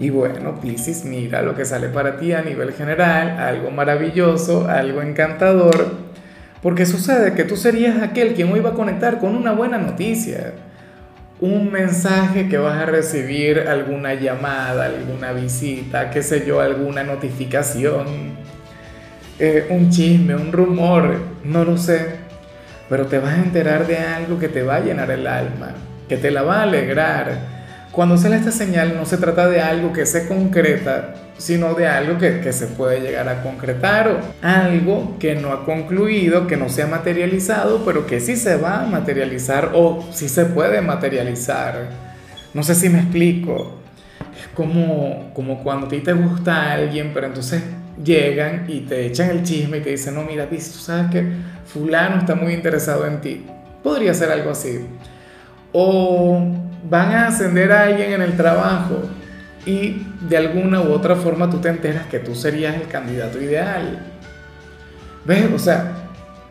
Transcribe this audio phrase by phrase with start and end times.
[0.00, 5.02] Y bueno, Piscis, mira lo que sale para ti a nivel general, algo maravilloso, algo
[5.02, 5.94] encantador,
[6.62, 10.54] porque sucede que tú serías aquel quien hoy va a conectar con una buena noticia,
[11.38, 18.06] un mensaje que vas a recibir, alguna llamada, alguna visita, qué sé yo, alguna notificación,
[19.38, 21.14] eh, un chisme, un rumor,
[21.44, 22.06] no lo sé,
[22.88, 25.74] pero te vas a enterar de algo que te va a llenar el alma,
[26.08, 27.59] que te la va a alegrar
[27.92, 32.18] cuando sale esta señal no se trata de algo que se concreta, sino de algo
[32.18, 36.68] que, que, se puede llegar a concretar o algo que no ha concluido, que no
[36.68, 41.88] se ha materializado, pero que sí se va a materializar o sí se puede materializar.
[42.54, 43.80] No sé si me explico.
[44.40, 47.62] Es como, como cuando a ti te gusta alguien, pero entonces
[48.02, 51.26] llegan y te echan el chisme y te dicen, no, mira, tú sabes que
[51.66, 53.46] fulano está muy interesado en ti.
[53.82, 54.86] Podría ser algo así.
[55.72, 59.02] O van a ascender a alguien en el trabajo
[59.66, 63.98] y de alguna u otra forma tú te enteras que tú serías el candidato ideal.
[65.24, 65.46] ¿Ves?
[65.54, 65.92] O sea,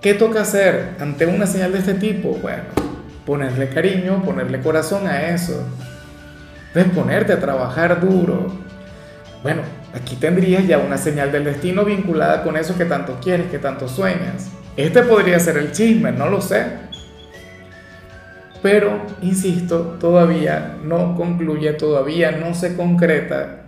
[0.01, 2.37] ¿qué toca hacer ante una señal de este tipo?
[2.41, 2.63] Bueno,
[3.25, 5.67] ponerle cariño, ponerle corazón a eso.
[6.73, 6.85] ¿Ves?
[6.93, 8.47] Ponerte a trabajar duro.
[9.41, 9.61] Bueno,
[9.95, 13.87] aquí tendrías ya una señal del destino vinculada con eso que tanto quieres, que tanto
[13.87, 14.51] sueñas.
[14.77, 16.88] Este podría ser el chisme, no lo sé.
[18.61, 23.61] Pero, insisto, todavía no concluye, todavía no se concreta.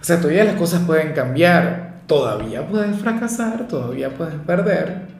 [0.00, 5.16] O sea, todavía las cosas pueden cambiar, todavía puedes fracasar, todavía puedes perder.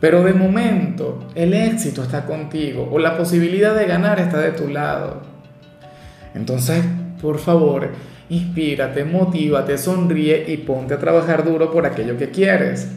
[0.00, 4.68] Pero de momento el éxito está contigo o la posibilidad de ganar está de tu
[4.68, 5.22] lado.
[6.34, 6.84] Entonces,
[7.20, 7.88] por favor,
[8.28, 12.88] inspírate, motívate, sonríe y ponte a trabajar duro por aquello que quieres.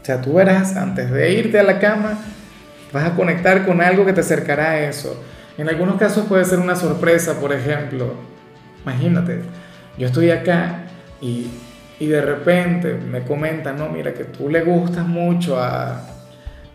[0.00, 2.18] O sea, tú verás, antes de irte a la cama,
[2.92, 5.22] Vas a conectar con algo que te acercará a eso.
[5.56, 8.14] En algunos casos puede ser una sorpresa, por ejemplo.
[8.82, 9.40] Imagínate,
[9.96, 10.84] yo estoy acá
[11.20, 11.48] y,
[11.98, 16.02] y de repente me comentan, no, mira, que tú le gustas mucho a,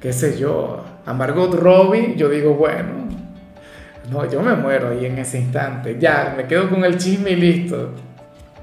[0.01, 2.15] qué sé yo, a Margot Robbie.
[2.15, 3.07] Yo digo, bueno,
[4.09, 5.97] no, yo me muero ahí en ese instante.
[5.99, 7.93] Ya, me quedo con el chisme y listo.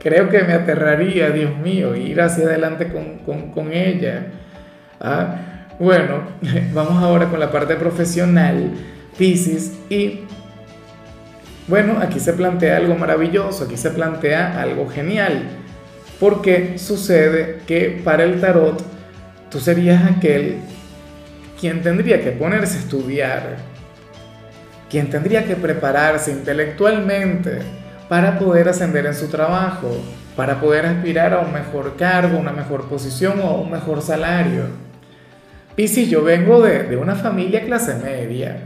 [0.03, 4.26] Creo que me aterraría, Dios mío, ir hacia adelante con, con, con ella.
[5.00, 5.53] ¿Ah?
[5.79, 6.23] Bueno,
[6.73, 8.71] vamos ahora con la parte profesional,
[9.19, 10.21] Pisces, y
[11.67, 15.43] bueno, aquí se plantea algo maravilloso, aquí se plantea algo genial,
[16.21, 18.83] porque sucede que para el tarot
[19.51, 20.59] tú serías aquel
[21.59, 23.56] quien tendría que ponerse a estudiar,
[24.91, 27.61] quien tendría que prepararse intelectualmente
[28.09, 29.91] para poder ascender en su trabajo,
[30.37, 34.84] para poder aspirar a un mejor cargo, una mejor posición o un mejor salario.
[35.77, 38.59] Piscis, yo vengo de, de, una familia clase media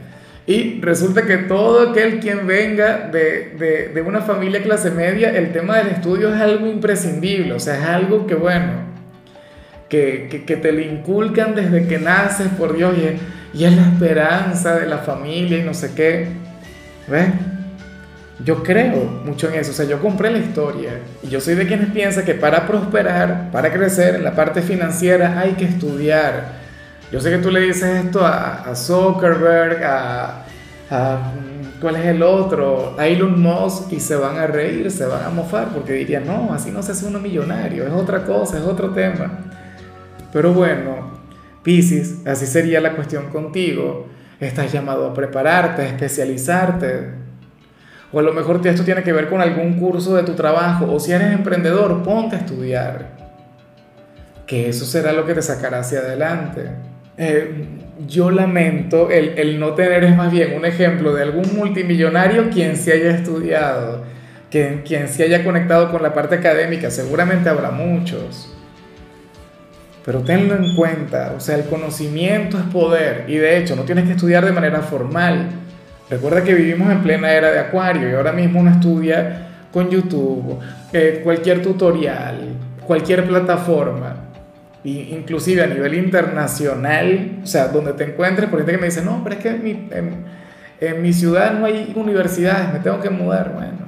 [0.46, 5.52] y resulta que todo aquel quien venga de, de, de, una familia clase media, el
[5.52, 8.72] tema del estudio es algo imprescindible, o sea, es algo que, bueno,
[9.88, 13.20] que, que, que te lo inculcan desde que naces, por Dios, y es,
[13.54, 16.28] y es la esperanza de la familia y no sé qué.
[17.08, 17.28] ¿Ves?
[18.44, 20.92] Yo creo mucho en eso, o sea, yo compré la historia
[21.22, 25.40] y yo soy de quienes piensan que para prosperar, para crecer en la parte financiera
[25.40, 26.57] hay que estudiar
[27.10, 30.44] yo sé que tú le dices esto a, Zuckerberg, a,
[31.80, 32.96] ¿Cuál es el otro?
[32.98, 36.52] A Elon Musk y se van a reír, se van a mofar porque dirían, no,
[36.52, 39.30] así no se hace uno millonario, es otra cosa, es otro tema.
[40.32, 41.18] Pero bueno,
[41.62, 44.06] Pisces, así sería la cuestión contigo.
[44.40, 47.10] Estás llamado a prepararte, a especializarte.
[48.12, 50.90] O a lo mejor esto tiene que ver con algún curso de tu trabajo.
[50.92, 53.16] O si eres emprendedor, ponte a estudiar.
[54.46, 56.70] Que eso será lo que te sacará hacia adelante.
[57.20, 57.52] Eh,
[58.06, 62.76] yo lamento el, el, no tener es más bien un ejemplo de algún multimillonario quien
[62.76, 64.04] se haya estudiado,
[64.52, 68.54] quien, quien se haya conectado con la parte académica, seguramente habrá muchos.
[70.04, 74.04] Pero tenlo en cuenta, o sea, el conocimiento es poder y de hecho no tienes
[74.04, 75.48] que estudiar de manera formal.
[76.08, 80.60] Recuerda que vivimos en plena era de Acuario y ahora mismo uno estudia con YouTube,
[80.92, 82.54] eh, cualquier tutorial,
[82.86, 84.27] cualquier plataforma
[84.84, 89.22] inclusive a nivel internacional, o sea, donde te encuentres, por gente que me dice, no,
[89.22, 89.88] pero es que en mi,
[90.80, 93.78] en, mi ciudad no hay universidades, me tengo que mudar, bueno.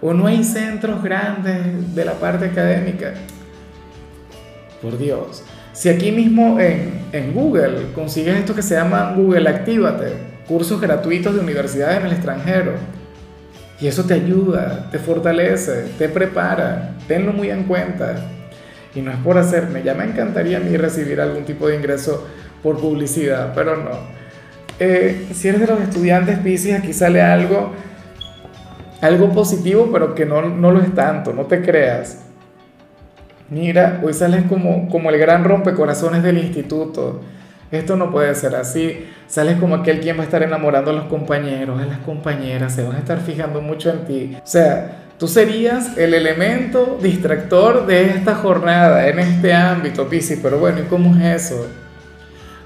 [0.00, 3.12] o no hay centros grandes de la parte académica.
[4.80, 5.42] Por Dios,
[5.72, 10.12] si aquí mismo en, en Google consigues esto que se llama Google Actívate,
[10.48, 12.72] cursos gratuitos de universidades en el extranjero,
[13.78, 18.16] y eso te ayuda, te fortalece, te prepara, tenlo muy en cuenta.
[18.96, 22.26] Y no es por hacerme, ya me encantaría a mí recibir algún tipo de ingreso
[22.62, 23.90] por publicidad, pero no.
[24.80, 27.72] Eh, si eres de los estudiantes Pisces, aquí sale algo,
[29.02, 32.24] algo positivo, pero que no, no lo es tanto, no te creas.
[33.50, 37.20] Mira, hoy sales como, como el gran rompecorazones del instituto.
[37.70, 39.06] Esto no puede ser así.
[39.26, 42.82] Sales como aquel quien va a estar enamorando a los compañeros, a las compañeras, se
[42.82, 44.36] van a estar fijando mucho en ti.
[44.42, 50.38] O sea, tú serías el elemento distractor de esta jornada, en este ámbito, Piscis.
[50.42, 51.66] Pero bueno, ¿y cómo es eso?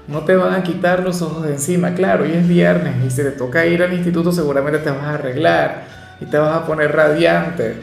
[0.07, 1.93] No te van a quitar los ojos de encima.
[1.93, 5.13] Claro, hoy es viernes y si te toca ir al instituto seguramente te vas a
[5.13, 5.83] arreglar
[6.19, 7.75] y te vas a poner radiante.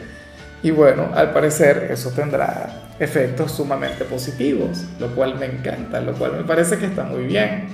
[0.61, 2.69] Y bueno, al parecer eso tendrá
[2.99, 7.67] efectos sumamente positivos, lo cual me encanta, lo cual me parece que está muy bien.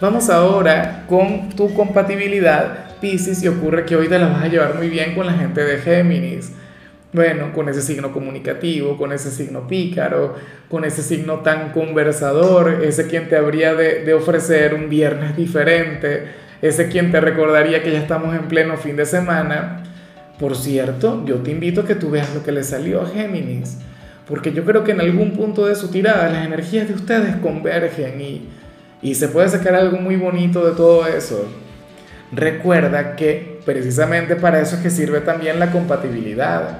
[0.00, 4.74] Vamos ahora con tu compatibilidad Pisces y ocurre que hoy te la vas a llevar
[4.76, 6.52] muy bien con la gente de Géminis.
[7.12, 10.36] Bueno, con ese signo comunicativo, con ese signo pícaro,
[10.68, 16.26] con ese signo tan conversador, ese quien te habría de, de ofrecer un viernes diferente,
[16.62, 19.82] ese quien te recordaría que ya estamos en pleno fin de semana
[20.40, 23.76] por cierto, yo te invito a que tú veas lo que le salió a Géminis,
[24.26, 28.18] porque yo creo que en algún punto de su tirada las energías de ustedes convergen
[28.22, 28.48] y,
[29.02, 31.44] y se puede sacar algo muy bonito de todo eso.
[32.32, 36.78] Recuerda que precisamente para eso es que sirve también la compatibilidad,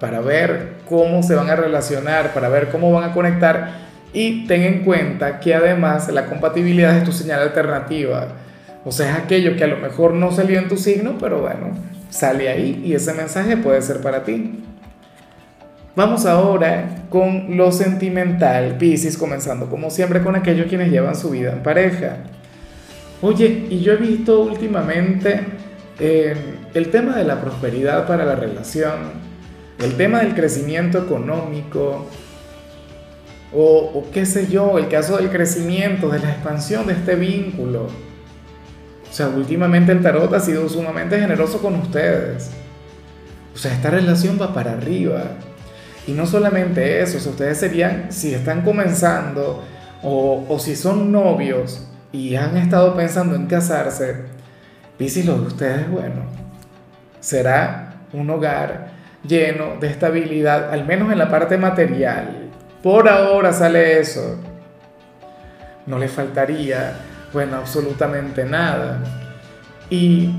[0.00, 4.62] para ver cómo se van a relacionar, para ver cómo van a conectar y ten
[4.62, 8.28] en cuenta que además la compatibilidad es tu señal alternativa.
[8.84, 11.72] O sea, es aquello que a lo mejor no salió en tu signo, pero bueno,
[12.10, 14.64] sale ahí y ese mensaje puede ser para ti.
[15.96, 21.52] Vamos ahora con lo sentimental, Pisces, comenzando como siempre con aquellos quienes llevan su vida
[21.52, 22.18] en pareja.
[23.20, 25.40] Oye, y yo he visto últimamente
[25.98, 26.36] eh,
[26.74, 29.28] el tema de la prosperidad para la relación,
[29.78, 32.06] el tema del crecimiento económico,
[33.52, 37.88] o, o qué sé yo, el caso del crecimiento, de la expansión de este vínculo
[39.08, 42.50] o sea, últimamente el tarot ha sido sumamente generoso con ustedes.
[43.54, 45.22] O sea, esta relación va para arriba.
[46.06, 49.64] Y no solamente eso, o sea, ustedes serían, si están comenzando
[50.02, 54.16] o, o si son novios y han estado pensando en casarse,
[54.96, 56.22] Piscis, lo de ustedes, bueno,
[57.20, 58.88] será un hogar
[59.22, 62.50] lleno de estabilidad, al menos en la parte material.
[62.82, 64.40] Por ahora sale eso.
[65.86, 66.94] No le faltaría
[67.32, 69.00] bueno, absolutamente nada.
[69.90, 70.30] Y,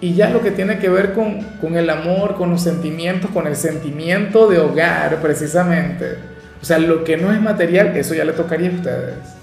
[0.00, 3.46] y ya lo que tiene que ver con, con, el amor, con los sentimientos, con
[3.46, 6.16] el sentimiento de hogar precisamente.
[6.60, 9.37] O sea, lo que no es material, eso ya le tocaría a ustedes.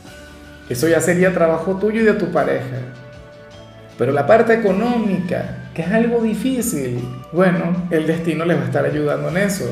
[0.69, 2.77] Eso ya sería trabajo tuyo y de tu pareja.
[3.97, 6.99] Pero la parte económica, que es algo difícil,
[7.31, 9.65] bueno, el destino les va a estar ayudando en eso.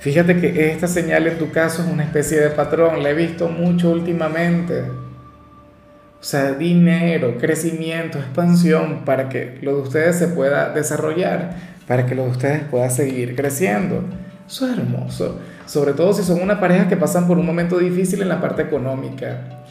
[0.00, 3.48] Fíjate que esta señal en tu caso es una especie de patrón, la he visto
[3.48, 4.82] mucho últimamente.
[4.82, 11.54] O sea, dinero, crecimiento, expansión para que lo de ustedes se pueda desarrollar,
[11.86, 14.04] para que lo de ustedes pueda seguir creciendo.
[14.46, 15.38] Eso es hermoso.
[15.66, 18.62] Sobre todo si son una pareja que pasan por un momento difícil en la parte
[18.62, 19.63] económica.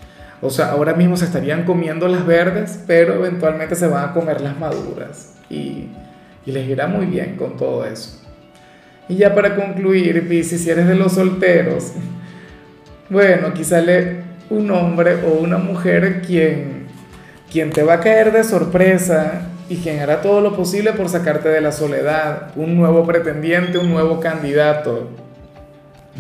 [0.43, 4.41] O sea, ahora mismo se estarían comiendo las verdes, pero eventualmente se van a comer
[4.41, 5.35] las maduras.
[5.49, 5.87] Y,
[6.45, 8.21] y les irá muy bien con todo eso.
[9.07, 11.93] Y ya para concluir, Piscis, si eres de los solteros,
[13.09, 14.17] bueno, aquí sale
[14.49, 16.87] un hombre o una mujer quien,
[17.49, 21.47] quien te va a caer de sorpresa y quien hará todo lo posible por sacarte
[21.47, 25.09] de la soledad, un nuevo pretendiente, un nuevo candidato.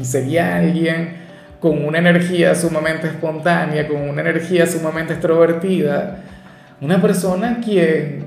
[0.01, 1.22] Sería alguien
[1.63, 6.17] con una energía sumamente espontánea, con una energía sumamente extrovertida,
[6.81, 8.25] una persona quien,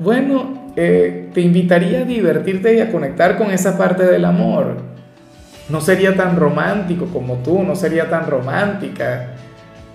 [0.00, 4.78] bueno, eh, te invitaría a divertirte y a conectar con esa parte del amor
[5.68, 9.28] no sería tan romántico como tú, no sería tan romántica.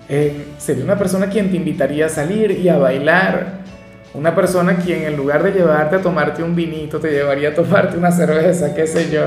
[0.08, 3.58] Eh, sería una persona quien te invitaría a salir y a bailar.
[4.14, 7.98] Una persona quien en lugar de llevarte a tomarte un vinito, te llevaría a tomarte
[7.98, 9.26] una cerveza, qué sé yo.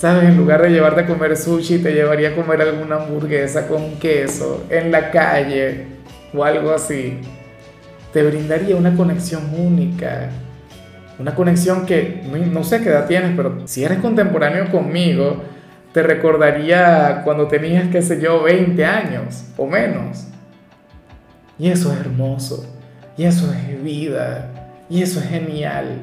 [0.00, 0.30] ¿Sabes?
[0.30, 4.64] En lugar de llevarte a comer sushi, te llevaría a comer alguna hamburguesa con queso
[4.70, 5.84] en la calle
[6.32, 7.18] o algo así.
[8.10, 10.30] Te brindaría una conexión única
[11.20, 15.42] una conexión que no, sé qué edad tienes, pero si eres contemporáneo conmigo,
[15.92, 20.28] te recordaría cuando tenías, qué sé yo, 20 años o menos.
[21.58, 22.74] Y eso es hermoso,
[23.18, 24.50] y eso es vida,
[24.88, 25.98] y eso es genial.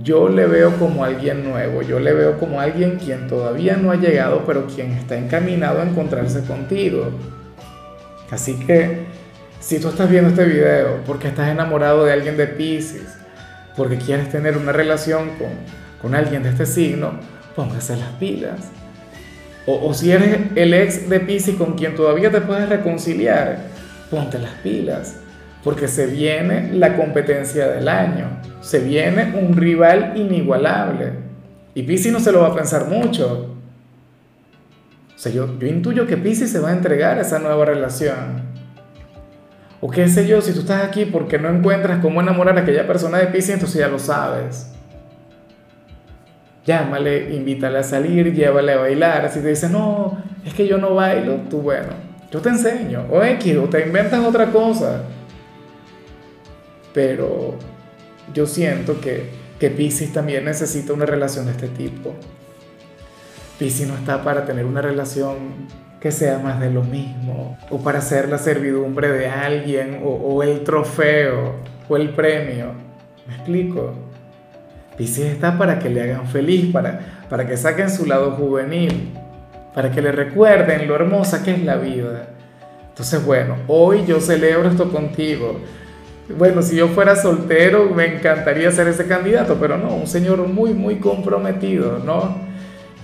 [0.00, 3.96] Yo le veo como alguien nuevo, yo le veo como alguien quien todavía no ha
[3.96, 7.10] llegado, pero quien está encaminado a encontrarse contigo.
[8.30, 9.06] Así que,
[9.60, 13.18] si tú estás viendo este video porque estás enamorado de alguien de Pisces,
[13.76, 15.50] porque quieres tener una relación con,
[16.00, 17.12] con alguien de este signo,
[17.54, 18.70] póngase las pilas.
[19.66, 23.58] O, o, si eres el ex de Pisces con quien todavía te puedes reconciliar,
[24.10, 25.21] ponte las pilas
[25.64, 31.12] porque se viene la competencia del año, se viene un rival inigualable.
[31.74, 33.54] Y Pisi no se lo va a pensar mucho.
[35.14, 38.52] O sea, yo, yo intuyo que Pisi se va a entregar a esa nueva relación.
[39.80, 42.86] O qué sé yo, si tú estás aquí porque no encuentras cómo enamorar a aquella
[42.86, 44.68] persona de Pisi, entonces ya lo sabes.
[46.66, 49.30] Llámale, invítale a salir, llévale a bailar.
[49.30, 51.90] Si te dice, no, es que yo no bailo, tú bueno,
[52.30, 53.06] yo te enseño.
[53.10, 55.02] O X, o te inventas otra cosa
[56.92, 57.56] pero
[58.34, 62.14] yo siento que, que Pisces también necesita una relación de este tipo.
[63.58, 65.68] Pisces no está para tener una relación
[66.00, 70.64] que sea más de lo mismo, o para ser la servidumbre de alguien, o, el
[70.64, 71.54] trofeo,
[71.88, 72.72] o el premio.
[73.28, 73.94] ¿Me explico?
[74.96, 79.12] Pisces está para que le hagan feliz, para, para que saquen su lado juvenil,
[79.74, 82.30] para que le recuerden lo hermosa que es la vida.
[82.88, 85.60] Entonces, bueno, hoy yo celebro esto contigo
[86.28, 90.72] bueno, si yo fuera soltero, me encantaría ser ese candidato, pero no, un señor muy,
[90.72, 92.36] muy comprometido, ¿no?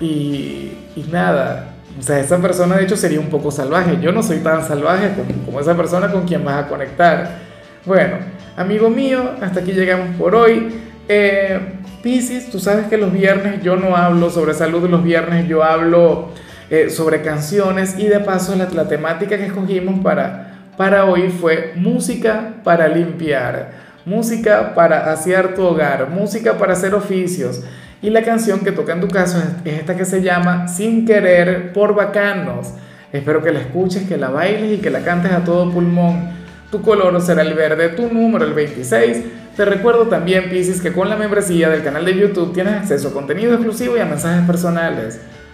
[0.00, 0.72] Y,
[1.10, 3.98] nada, o sea, esa persona de hecho sería un poco salvaje.
[4.00, 5.10] Yo no soy tan salvaje
[5.44, 7.38] como, esa persona con quien vas a conectar.
[7.84, 8.16] Bueno,
[8.56, 10.68] amigo mío, hasta aquí llegamos por hoy.
[11.08, 11.58] Eh,
[12.02, 16.28] Piscis, tú sabes que los viernes yo no hablo sobre salud, los viernes yo hablo
[16.70, 20.48] eh, sobre canciones y de paso la, la temática que escogimos para
[20.78, 23.73] para hoy fue música para limpiar,
[24.04, 27.62] música para asear tu hogar, música para hacer oficios.
[28.00, 31.73] Y la canción que toca en tu caso es esta que se llama Sin querer
[31.73, 32.75] por bacanos.
[33.12, 36.30] Espero que la escuches, que la bailes y que la cantes a todo pulmón.
[36.70, 39.25] Tu color será el verde, tu número el 26.
[39.56, 43.12] Te recuerdo también, Pisces, que con la membresía del canal de YouTube tienes acceso a
[43.12, 45.20] contenido exclusivo y a mensajes personales.